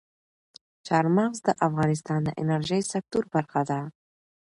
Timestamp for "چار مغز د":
0.87-1.49